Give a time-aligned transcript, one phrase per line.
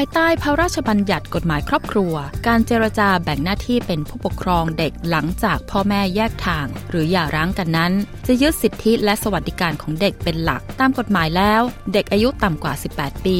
[0.00, 2.14] ภายใต้พระราชบัญญัติกฎหมายครอบครัว
[2.46, 7.92] การเจรจาแบ่งหน้าที่เป็นผู้ปกครองเด็กหลังจากพ่อแม่แยกทาง หรือหย่าร้างกันนั้น
[8.26, 13.38] จะยึดสิทธิและสวัสดิการของเด็กเป็นหลักตามกฎหมายแล้ว เด็กอายุต่ำกว่า 18 ปี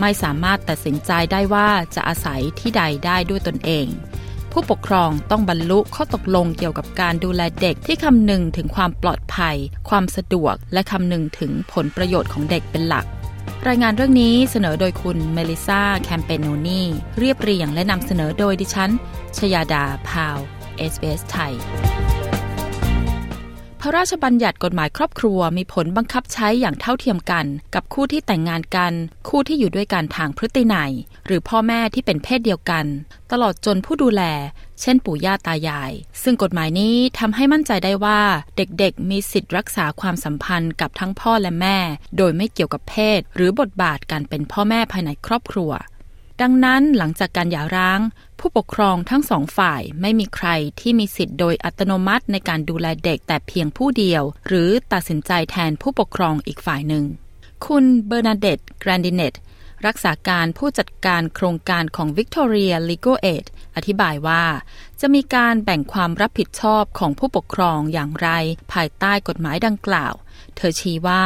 [0.00, 3.86] ไม่สามารถตัดสินใจได้ว่าจะอาศัยที่ใดได้ด้วยตนเอง
[4.52, 9.56] ผู้ปกครองต้องบรรลุข้อตกลงเกี่ยวกับการดูแลเด็กที่คำนึงถึงความปลอดภัย
[9.88, 13.06] ความสะดวก และคำนึงถึงผลประโยชน์ของเด็กเป็นหลัก
[13.68, 16.82] รายงานเรื่องนี้เสนอโดยคุณเมลิซาแคมเปโนนี
[17.18, 18.90] เรียบเรียงและนำเสนอโดยดิฉัน
[19.38, 20.38] ชยาดาพาว
[20.92, 21.54] SBS ไทย
[23.84, 28.92] พระราชบัญญัติกฎหมายครอบครัวมีผลบังคับใช้อย่างเท่าเทียมกัน กับคู่ที่แต่งงานกัน
[29.28, 30.92] คู่ที่อยู่ด้วยกันทางพฤตินัย
[31.26, 32.86] หรือพ่อแม่ที่เป็นเพศเดียวกัน
[33.32, 34.22] ตลอดจนผู้ดูแล
[34.80, 38.20] เช่นปู่ย่าตายาย ซึ่งกฎหมายนี้ทำให้มั่นใจได้ว่า
[38.56, 41.78] เด็กๆ มีสิทธิ์รักษาความสัมพันธ์กับทั้งพ่อและแม่
[42.16, 45.70] โดยไม่เกี่ยวกับเพศ หรือบทบาทการเป็นพ่อแม่ภายในครอบครัว
[46.42, 48.00] ดังนั้นหลังจากการหย่าร้าง
[48.38, 50.48] ผู้ปกครองทั้งสองฝ่ายไม่มีใคร
[50.80, 57.04] ที่มีสิทธิ์โดยอัตโนมัติในการดูแลเด็กแต่เพียงผู้เดียว หรือตัดสินใจแทนผู้ปกครองอีกฝ่ายหนึ่ง
[57.66, 59.34] คุณเบอร์นาเดตแกรนดิเนต
[59.86, 63.46] รักษาการผู้จัดการโครงการของ Victoria Legal Aid
[63.76, 64.44] อธิบายว่า
[65.00, 68.28] จะมีการแบ่งความรับผิดชอบของผู้ปกครองอย่างไร
[68.72, 70.14] ภายใต้กฎหมายดังกล่าว
[70.56, 71.24] เธอชี้ว่า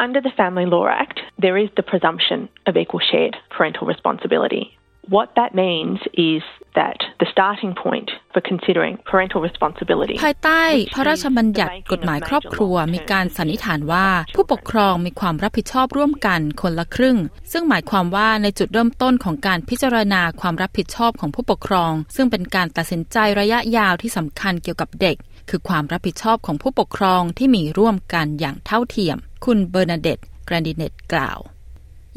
[0.00, 4.78] Under the Family Law Act, there is the presumption of equal shared parental responsibility.
[5.06, 6.42] What that means is
[6.78, 10.62] that the starting point for considering parental responsibility ภายใต้
[10.94, 17.18] พระราชบัญญัติกฎหมายครอบครัวมีการสันนิษฐานว่า ผู้ปกครองมีความรับผิดชอบร่วมกันคนละครึ่ง
[17.52, 25.16] ซึ่งหมายความว่าในจุดเริ่มต้นของการพิจารณาความรับผิดชอบของผู้ปกครอง ซึ่งเป็นการตัดสินใจระยะยาวที่สำคัญเกี่ยวกับเด็ก
[25.50, 31.38] คือความรับผิดชอบของผู้ปกครองที่มีร่วมกันอย่างเท่าเทียม คุณเบอร์นาเดตแกรนดิเนตกล่าว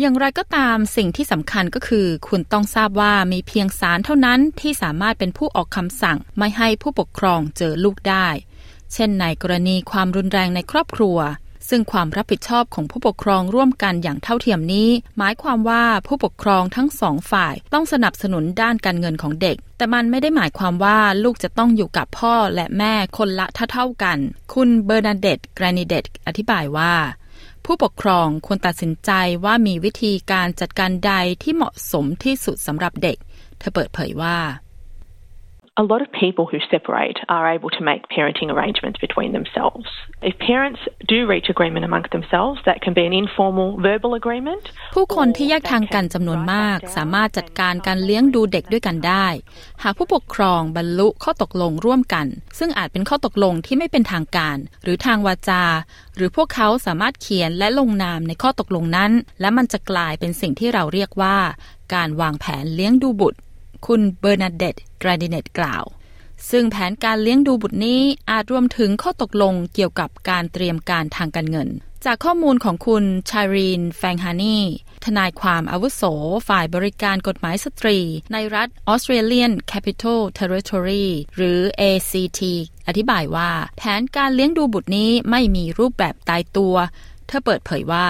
[0.04, 8.28] อย่างไรก็ตามสิ่งที่สำคัญก็คือ คุณต้องทราบว่ามีเพียงศาลเท่านั้นที่สามารถเป็นผู้ออกคำสั่ง ไม่ให้ผู้ปกครองเจอลูกได้
[8.94, 11.18] เช่นในกรณีความรุนแรงในครอบครัว
[11.70, 24.18] ซึ่งความรับผิดชอบของผู้ปกครองร่วมกันอย่างเท่าเทียมนี้ หมายความว่าผู้ปกครองทั้งสองฝ่ายต้องสนับสนุนด้านการเงินของเด็ก แต่มันไม่ได้หมายความว่าลูกจะต้องอยู่กับพ่อและแม่คนละเท่าๆกัน
[24.54, 26.94] คุณเบอร์นาเดตแกรนิเดตอธิบายว่า
[27.66, 29.12] ผู้ปกครองควรตัดสินใจ
[29.46, 31.14] ว่ามีวิธีการจัดการใด
[31.44, 33.18] ที่เหมาะสมที่สุดสำหรับเด็ก
[33.60, 34.38] เธอเปิดเผยว่า
[35.76, 39.88] A lot of people who separate are able to make parenting arrangements between themselves.
[40.22, 44.64] If parents do reach agreement amongst themselves, that can be an informal verbal agreement.
[44.96, 49.28] ผู้คนที่แยกทางกันจำนวนมาก สามารถจัดการการเลี้ยงดูเด็กด้วยกันได้
[49.84, 52.28] หากผู้ปกครองบรรลุข้อตกลงร่วมกัน
[52.60, 55.64] ซึ่งอาจเป็นข้อตกลงที่ไม่เป็นทางการ หรือทางวาจา
[56.16, 61.38] หรือพวกเขาสามารถเขียนและลงนามในข้อตกลงนั้น และมันจะกลายเป็นสิ่งที่เราเรียกว่า
[61.94, 63.40] การวางแผนเลี้ยงดูบุตร
[63.86, 65.84] คุณเบอร์นาเดตแกรดิเนตกล่าว
[66.50, 71.70] ซึ่งแผนการเลี้ยงดูบุตรนี้อาจรวมถึงข้อตกลงเกี่ยวกับการเตรียมการทางการเงิน
[72.06, 74.58] จากข้อมูลของคุณชารีนแฟงฮานี
[75.06, 76.02] ทนายความอาวุโส
[76.48, 77.98] ฝ่ายบริการกฎหมายสตรี
[78.34, 82.42] ในรัฐ Australian Capital Territory หรือ ACT
[82.88, 86.76] อธิบายว่า แผนการเลี้ยงดูบุตรนี้ไม่มีรูปแบบตายตัว
[87.28, 88.08] เธอเปิดเผยว่า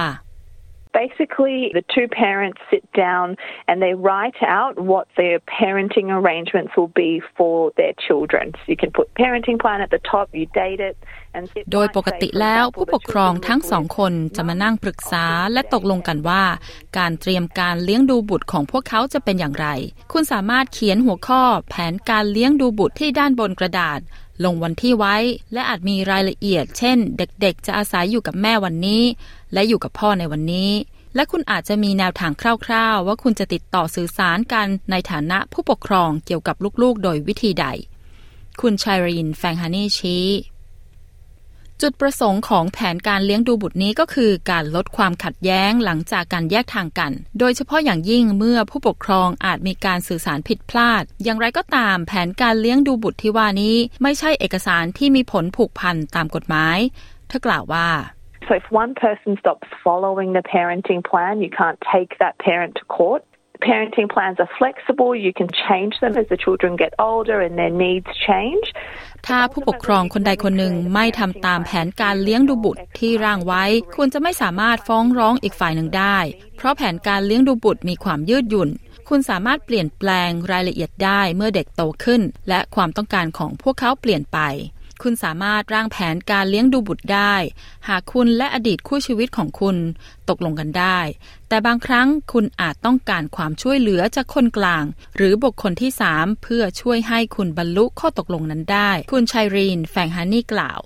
[1.02, 3.26] Basically, the two parents sit down
[3.68, 8.44] and they write out what their parenting arrangements will be for their children.
[8.58, 10.96] So you can put parenting plan at the top, you date it,
[11.34, 16.42] and โดยปกติแล้วผู้ปกครองทั้งสองคนจะมานั่งปรึกษาและตกลงกันว่า
[16.98, 19.66] การเตรียมการเลี้ยงดูบุตรของพวกเขาจะเป็นอย่างไร
[20.12, 24.00] คุณสามารถเขียนหัวข้อแผนการเลี้ยงดูบุตรที่ด้านบนกระดาษ
[24.44, 25.16] ลงวันที่ไว้
[25.52, 29.02] และอาจมีรายละเอียด เช่น เด็กๆ จะอาศัยอยู่กับแม่วันนี้
[29.52, 30.70] และอยู่กับพ่อในวันนี้
[31.14, 32.32] และคุณอาจจะมีแนวทาง
[32.66, 37.66] คร่าวๆ ว่าคุณจะติดต่อสื่อสารกันในฐานะผู้ปกครองเกี่ยวกับลูกๆ โดยวิธีใด
[38.60, 40.24] คุณชายรินแฟงฮานี่ชี้
[41.82, 56.78] จุดประสงค์ของแผนการเลี้ยงดูบุตรนี้ก็คือการลดความขัดแย้งหลังจากการแยกทางกัน โดยเฉพาะอย่างยิ่งเมื่อผู้ปกครองอาจมีการสื่อสารผิดพลาด อย่างไรก็ตามแผนการเลี้ยงดูบุตรที่ว่านี้ ไม่ใช่เอกสารที่มีผลผูกพันตามกฎหมาย
[57.28, 57.88] เธอกล่าวว่า
[58.46, 62.84] So if one person stops following the parenting plan, you can't take that parent to
[62.98, 63.22] court.
[63.70, 65.10] Parenting plans are flexible.
[65.26, 68.66] You can change them as the children get older and their needs change.
[69.26, 73.64] ถ้าผู้ปกครองคนใดคนหนึ่งไม่ทำตามแผนการเลี้ยงดูบุตรที่ร่างไว้
[73.96, 76.18] คุณจะไม่สามารถฟ้องร้องอีกฝ่ายหนึ่งได้
[76.56, 78.70] เพราะแผนการเลี้ยงดูบุตรมีความยืดหยุ่น
[79.08, 84.38] คุณสามารถเปลี่ยนแปลงรายละเอียดได้เมื่อเด็กโตขึ้น และความต้องการของพวกเขาเปลี่ยนไป
[85.02, 87.34] คุณสามารถร่างแผนการเลี้ยงดูบุตรได้
[87.88, 89.76] หากคุณและอดีตคู่ชีวิตของคุณ
[90.28, 90.98] ตกลงกันได้
[91.48, 94.84] แต่บางครั้งคุณอาจต้องการความช่วยเหลือจากคนกลาง
[95.16, 100.80] หรือบุคคลที่สามเพื่อช่วยให้คุณบรรลุข้อตกลงนั้นได้ คุณชายรีนแฟงฮานี่กล่าว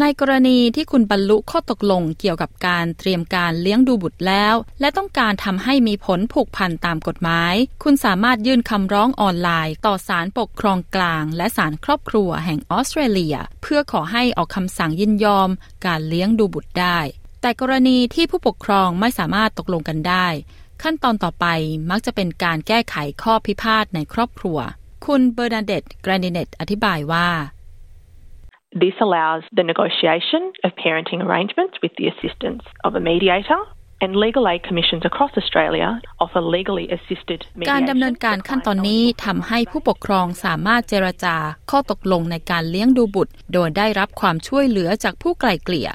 [0.00, 15.50] ในกรณีที่คุณบรรลุข้อตกลงเกี่ยวกับการเตรียมการเลี้ยงดูบุตรแล้ว และต้องการทำให้มีผลผูกพันตามกฎหมาย คุณสามารถยื่นคำร้องออนไลน์ ต่อศาลปกครองกลาง และศาลครอบครัวแห่งออสเตรเลีย เพื่อขอให้ออกคำสั่งยินยอม
[15.86, 16.98] การเลี้ยงดูบุตรได้
[17.42, 20.26] แต่กรณีที่ผู้ปกครองไม่สามารถตกลงกันได้
[20.82, 21.46] ขั้นตอนต่อไป
[21.90, 24.58] มักจะเป็นการแก้ไขข้อพิพาทในครอบครัว
[25.06, 27.28] คุณเบอร์นาเดตแกรนดิเนตอธิบายว่า
[28.74, 33.60] This allows the negotiation of parenting arrangements with the assistance of a mediator
[34.00, 41.36] and legal aid commissions across Australia offer legally assisted mediation การดำเนินการขั้นตอนนี้ทำให้ผู้ปกครองสามารถเจรจา
[41.70, 45.88] ข้อตกลงในการเลี้ยงดูบุตร โดยได้รับความช่วยเหลือจากผู้ไกล่เกลี่ย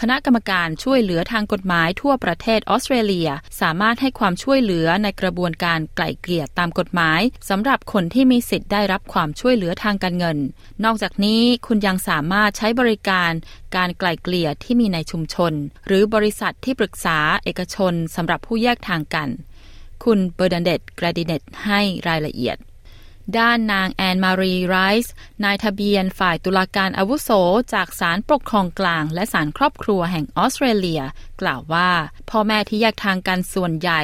[0.00, 3.28] คณะกรรมการช่วยเหลือทางกฎหมายทั่วประเทศออสเตรเลีย
[3.60, 10.38] สามารถให้ความช่วยเหลือในกระบวนการไกล่เกลี่ยตามกฎหมายสำหรับคนที่มีสิทธิ์ได้รับความช่วยเหลือทางการเงิน
[10.84, 13.30] นอกจากนี้คุณยังสามารถใช้บริการ
[13.76, 15.52] การไกล่เกลี่ยที่มีในชุมชน
[15.86, 19.28] หรือบริษัทที่ปรึกษาเอกชนสำหรับผู้แยกทางกัน
[20.04, 22.56] คุณเบอร์ดันเดตกราดิเนตให้รายละเอียด
[23.38, 25.12] ด้านนางแอนมารีไรส์
[25.44, 27.30] นายทะเบียนฝ่ายตุลาการอาวุโส
[27.74, 31.02] จากศาลปกครองกลาง และศาลครอบครัวแห่งออสเตรเลีย
[31.42, 31.90] กล่าวว่า
[32.30, 34.02] พ่อแม่ที่แยกทางกันส่วนใหญ่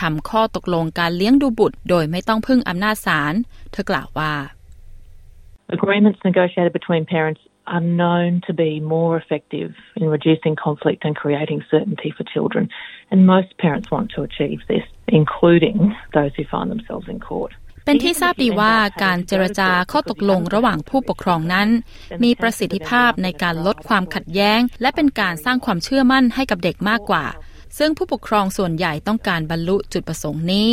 [0.00, 3.34] ทำข้อตกลงการเลี้ยงดูบุตร โดยไม่ต้องพึ่งอำนาจศาล
[3.72, 4.32] เธอกล่าวว่า
[5.78, 7.42] Agreements negotiated between parents
[7.74, 12.68] are known to be more effective in reducing conflict and creating certainty for children.
[13.10, 17.52] And most parents want to achieve this, including those who find themselves in court.
[17.88, 18.74] เป็นที่ทราบดีว่า
[19.04, 21.68] การเจรจาข้อตกลงระหว่างผู้ปกครองนั้น
[22.22, 27.24] มีประสิทธิภาพในการลดความขัดแย้ง และเป็นการสร้างความเชื่อมั่นให้กับเด็กมากกว่า
[27.78, 30.70] ซึ่งผู้ปกครองส่วนใหญ่ต้องการบรรลุจุดประสงค์นี้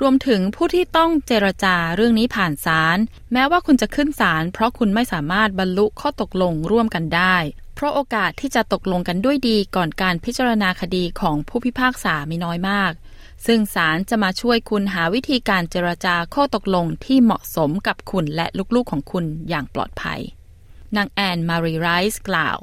[0.00, 2.98] รวมถึงผู้ที่ต้องเจรจาเรื่องนี้ผ่านศาล
[3.32, 7.36] แม้ว่าคุณจะขึ้นศาลเพราะคุณไม่สามารถบรรลุข้อตกลงร่วมกันได้
[7.74, 12.92] เพราะโอกาสที่จะตกลงกันด้วยดีก่อนการพิจารณาคดีของผู้พิพากษามีน้อยมาก
[13.46, 20.20] ซึ่งศาลจะมาช่วยคุณหาวิธีการเจรจาข้อตกลงที่เหมาะสมกับคุณและลูกๆของคุณอย่างปลอดภัย
[20.96, 22.58] นางแอนมารีไรส์กล่าว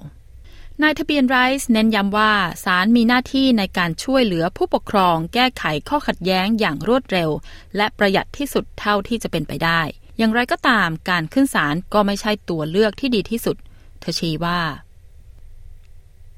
[0.81, 2.33] นายทะเบียนไรส์เน้นย้ำว่า
[2.63, 7.29] ศาลมีหน้าที่ในการช่วยเหลือผู้ปกครอง แก้ไขข้อขัดแย้งอย่างรวดเร็ว
[7.77, 9.81] และประหยัดที่สุดเท่าที่จะเป็นไปได้
[10.17, 13.57] อย่างไรก็ตามการขึ้นศาลก็ไม่ใช่ตัวเลือกที่ดีที่สุด
[13.99, 14.59] เธอชี้ว่า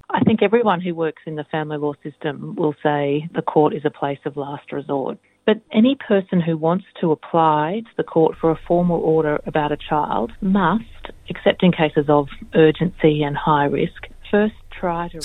[0.10, 3.86] I think everyone who works in the family law system will say the court is
[3.86, 5.18] a place of last resort.
[5.46, 9.72] But any person who wants to apply to the court for a formal order about
[9.72, 14.02] a child must, except in cases of urgency and high risk,
[14.32, 14.56] first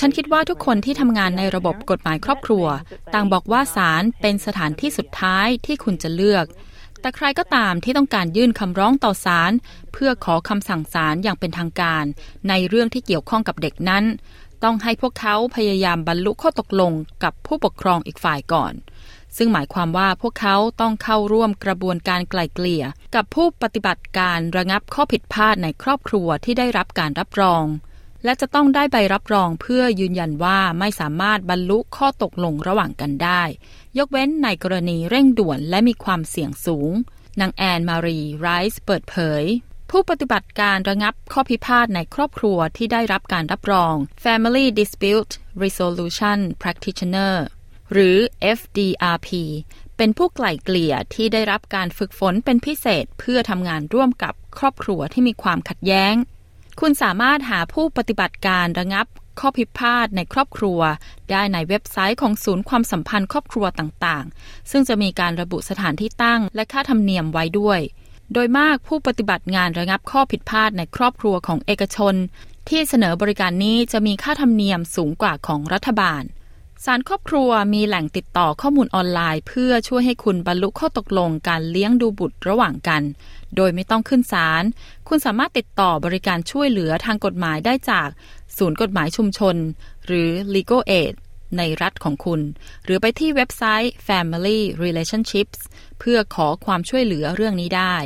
[0.01, 2.67] ฉันคิดว่าทุกคนที่ทำงานในระบบกฎหมายครอบครัว
[3.15, 6.47] ต่างบอกว่าศาลเป็นสถานที่สุดท้ายที่คุณจะเลือก
[7.01, 9.53] แต่ใครก็ตามที่ต้องการยื่นคำร้องต่อศาล
[9.93, 12.05] เพื่อขอคำสั่งศาลอย่างเป็นทางการ
[12.49, 14.05] ในเรื่องที่เกี่ยวข้องกับเด็กนั้น
[14.65, 18.73] ต้องให้พวกเขาพยายามบรรลุข้อตกลงกับผู้ปกครองอีกฝ่ายก่อน
[19.37, 27.65] ซึ่งหมายความว่าพวกเขาต้องเข้าร่วมกระบวนการไกล่เกลี่ย กับผู้ปฏิบัติการระงับข้อผิดพลาดในครอบครัวที่ได้รับการรับรอง
[28.25, 33.43] และจะต้องได้ใบรับรองเพื่อยืนยันว่าไม่สามารถบรรลุข้อตกลงระหว่างกันได้
[33.99, 36.93] ยกเว้นในกรณีเร่งด่วนและมีความเสี่ยงสูง
[37.41, 39.45] นางแอนมารีไรส์เปิดเผย
[39.95, 43.95] ผู้ปฏิบัติการระงับข้อพิพาทในครอบครัวที่ได้รับการรับรอง
[44.25, 45.33] Family Dispute
[45.63, 47.35] Resolution Practitioner
[47.93, 48.17] หรือ
[48.59, 49.29] FDRP
[49.97, 56.15] เป็นผู้ไกล่เกลี่ยที่ได้รับการฝึกฝนเป็นพิเศษเพื่อทำงานร่วมกับครอบครัวที่มีความขัดแย้ง
[56.81, 59.07] คุณสามารถหาผู้ปฏิบัติการระงับ
[59.41, 60.81] ข้อพิพาทในครอบครัว
[61.31, 67.81] ได้ในเว็บไซต์ของศูนย์ความสัมพันธ์ครอบครัวต่างๆ ซึ่งจะมีการระบุสถานที่ตั้งและค่าธรรมเนียมไว้ด้วย
[68.33, 72.15] โดยมากผู้ปฏิบัติงานระงับข้อผิดพลาดในครอบครัวของเอกชน
[72.69, 76.23] ที่เสนอบริการนี้จะมีค่าธรรมเนียมสูงกว่าของรัฐบาล
[76.85, 83.03] สารครอบครัวมีแหล่งติดต่อข้อมูลออนไลน์ เพื่อช่วยให้คุณบรรลุข้อตกลงการเลี้ยงดูบุตรระหว่างกัน
[83.57, 84.65] โดยไม่ต้องขึ้นศาล
[85.09, 88.09] คุณสามารถติดต่อบริการช่วยเหลือทางกฎหมายได้จาก
[88.57, 89.57] ศูนย์กฎหมายชุมชน
[90.07, 91.15] หรือ Legal Aid
[91.59, 92.41] ในรัฐของคุณ
[92.85, 95.61] หรือไปที่เว็บไซต์ Family Relationships
[95.99, 97.97] เพื่อขอความช่วยเหลือเรื่องนี้ได้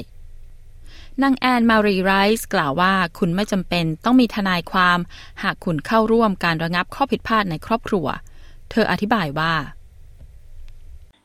[1.23, 4.99] นางแอนมารีไรส์กล่าวว่าคุณไม่จำเป็นต้องมีทนายความ
[5.43, 8.07] หากคุณเข้าร่วมการระงับข้อผิดพลาดในครอบครัว
[8.71, 9.53] เธออธิบายว่า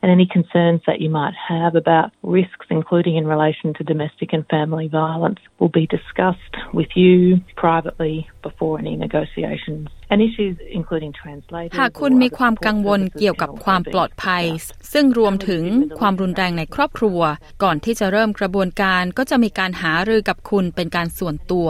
[0.02, 4.46] and any concerns that you might have about risks, including in relation to domestic and
[4.48, 9.88] family violence, will be discussed with you privately before any negotiations.
[10.12, 11.76] And issues including translators.
[11.78, 14.44] หากคุณมีความกังวลเกี่ยวกับความปลอดภัย
[14.92, 15.64] ซึ่งรวมถึง
[16.00, 17.20] ความรุนแรงในครอบครัว
[17.62, 21.68] ก่อนที่จะเริ่มกระบวนการก็จะมีการหารือกับคุณเป็นการส่วนตัว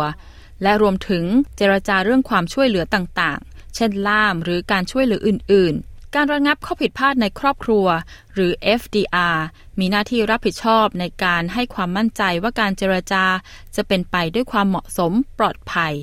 [0.63, 1.25] และรวมถึง
[1.57, 7.87] เจรจาเรื่องความช่วยเหลือต่างๆ เช่นล่ามหรือการช่วยเหลืออื่นๆ การระงับข้อผิดพลาดในครอบครัว
[8.35, 9.39] หรือ FDR
[9.79, 13.25] มีหน้าที่รับผิดชอบในการให้ความมั่นใจว่าการเจรจา
[13.77, 15.95] จะเป็นไปด้วยความเหมาะสมปลอดภัย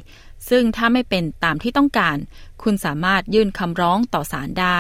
[0.50, 2.18] ซึ่งถ้าไม่เป็นตามที่ต้องการ
[2.64, 4.80] คุณสามารถยื่นคำร้องต่อศาลได้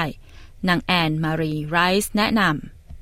[0.67, 2.41] นางแอนมารีไรส์แนะน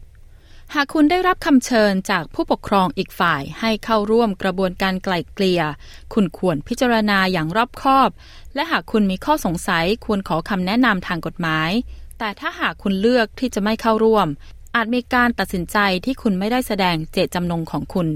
[0.07, 5.63] ำหากคุณได้รับคำเชิญจากผู้ปกครองอีกฝ่ายให้เข้าร่วมกระบวนการไกล่เกลี่ย
[6.13, 8.09] คุณควรพิจารณาอย่างรอบคอบ
[8.55, 11.71] และหากคุณมีข้อสงสัยควรขอคำแนะนำทางกฎหมาย
[12.19, 14.27] แต่ถ้าหากคุณเลือกที่จะไม่เข้าร่วม
[14.75, 18.07] อาจมีการตัดสินใจที่คุณไม่ได้แสดงเจตจำนงของคุณ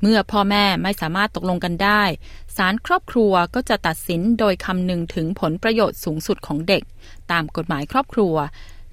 [0.00, 2.02] เมื่อพ่อแม่ไม่สามารถตกลงกันได้
[2.56, 6.82] ศาลครอบครัวก็จะตัดสินโดยคำนึงถึงผลประโยชน์สูงสุดของเด็ก
[7.30, 8.34] ตามกฎหมายครอบครัว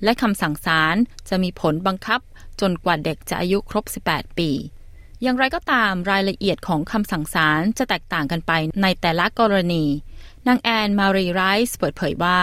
[0.04, 0.96] และคำสั่งศาล
[1.30, 2.20] จะมีผลบังคับ
[2.62, 4.50] จนกว่าเด็กจะอายุครบ 18 ปี
[5.22, 8.52] อย่างไรก็ตามรายละเอียดของคำสั่งศาลจะแตกต่างกันไป
[8.82, 9.86] ในแต่ละกรณี
[10.48, 12.40] นางแอนมารีไรส์เปิดเผยว่า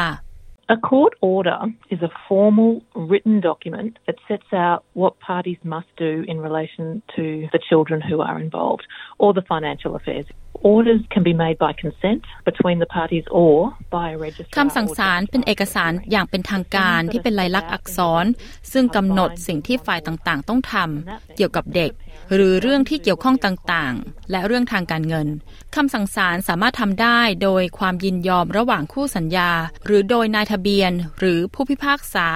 [0.69, 1.59] A court order
[1.91, 7.49] is a formal written document that sets out what parties must do in relation to
[7.53, 8.87] the children who are involved
[9.19, 10.25] or the financial affairs.
[10.63, 13.55] Orders can be made by consent between the parties or
[13.91, 14.57] by a registrar.
[14.59, 18.25] คำสั่งศาลเป็นเอกสารอย่างเป็นทางการที่เป็นลายลักษณ์อักษร
[18.73, 21.91] ซึ่งกำหนดสิ่งที่ฝ่ายต่างๆ ต้องทำเกี่ยวกับเด็ก
[22.35, 25.29] หรือเรื่องที่เกี่ยวข้องต่างๆ และเรื่องทางการเงิน
[25.77, 29.51] คำสั่งศาลสามารถทำได้โดยความยินยอมระหว่างคู่สัญญา
[29.87, 32.29] หรือโดยนายทะเบียน หรือผู้พิพากษา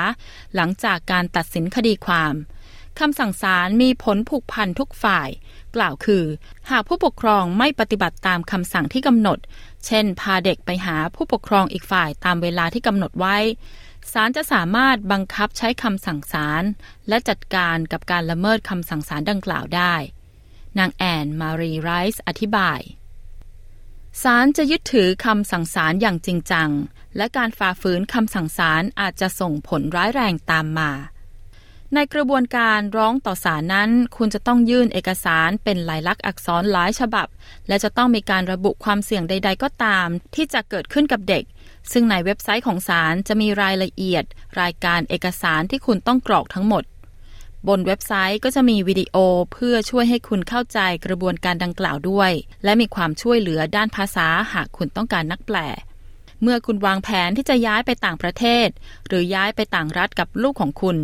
[0.55, 2.35] หลังจากการตัดสินคดีความ
[3.01, 5.29] คำสั่งศาลมีผลผูกพันทุกฝ่าย
[5.77, 6.25] กล่าวคือ
[6.71, 9.39] หากผู้ปกครองไม่ปฏิบัติตามคำสั่งที่กำหนด
[9.87, 13.37] เช่น พาเด็กไปหาผู้ปกครองอีกฝ่ายตามเวลาที่กำหนดไว้
[14.13, 16.63] ศาลจะสามารถบังคับใช้คำสั่งศาล
[17.09, 19.95] และจัดการกับการละเมิดคำสั่งศาลดังกล่าวได้
[20.79, 22.81] นางแอนมารีไรส์อธิบาย
[24.23, 26.71] ศาลจะยึดถือคำสั่งศาลอย่างจริงจัง
[27.17, 30.91] และการฝ่าฝืนคำสั่งศาลอาจจะส่งผลร้ายแรงตามมา
[31.95, 37.27] ในกระบวนการร้องต่อศาลนั้น คุณจะต้องยื่นเอกสารเป็นลายลักษณ์อักษรหลายฉบับ
[37.69, 41.45] และจะต้องมีการระบุความเสี่ยงใด ๆ ก็ตาม ที่จะเกิดขึ้นกับเด็ก
[41.93, 44.25] ซึ่งในเว็บไซต์ของศาลจะมีรายละเอียด
[44.61, 46.85] รายการเอกสารที่คุณต้องกรอกทั้งหมด
[47.69, 49.17] บนเว็บไซต์ก็จะมีวิดีโอ
[49.53, 52.33] เพื่อช่วยให้คุณเข้าใจกระบวนการดังกล่าวด้วย
[52.65, 55.59] และมีความช่วยเหลือด้านภาษาหากคุณต้องการนักแปล
[56.43, 58.69] เมื่อคุณวางแผนที่จะย้ายไปต่างประเทศ
[59.07, 60.97] หรือย้ายไปต่างรัฐกับลูกของคุณ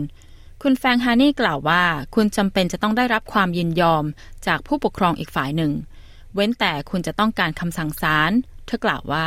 [0.69, 1.83] คุณแฟงฮานี่กล่าวว่า
[2.15, 4.05] คุณจำเป็นจะต้องได้รับความยินยอม
[4.47, 5.73] จากผู้ปกครองอีกฝ่ายหนึ่ง
[6.35, 8.31] เว้นแต่คุณจะต้องการคำสั่งศาล
[8.67, 9.27] เธอกล่าวว่า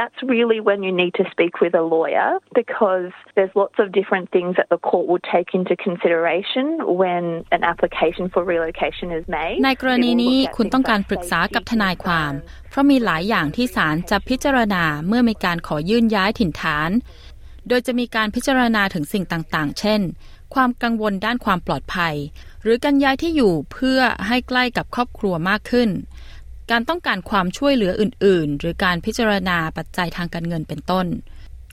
[0.00, 2.30] That's really when you need to speak with a lawyer
[2.60, 6.66] because there's lots of different things that the court will take into consideration
[7.00, 7.22] when
[7.56, 9.56] an application for relocation is made.
[9.64, 12.32] ในกรณีนี้คุณต้องการปรึกษากับทนายความ
[12.70, 16.90] เพราะมีหลายอย่างที่ศาลจะพิจารณาเมื่อมีการขอยื่นย้ายถิ่นฐาน
[17.68, 20.00] โดยจะมีการพิจารณาถึงสิ่งต่างๆ เช่น
[20.54, 22.14] ความกังวลด้านความปลอดภัย
[22.62, 25.90] หรือการย้ายที่อยู่เพื่อให้ใกล้กับครอบครัวมากขึ้น
[26.70, 31.06] การต้องการความช่วยเหลืออื่น ๆ หรือการพิจารณาปัจจัยทางการเงินเป็นต้น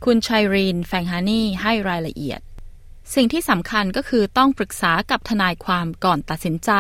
[0.06, 2.40] คุณชัยรีน แฟงฮานี่ให้รายละเอียด
[3.16, 6.72] สิ่งที่สำคัญก็คือต้องปรึกษากับทนายความก่อนตัดสินใจ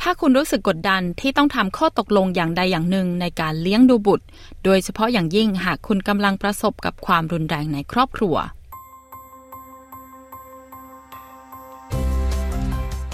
[0.00, 4.26] ถ้าคุณรู้สึกกดดันที่ต้องทำข้อตกลงอย่างใดอย่างหนึ่งในการเลี้ยงดูบุตร
[4.64, 8.36] โดยเฉพาะอย่างยิ่งหากคุณกำลังประสบกับความรุนแรงในครอบครัว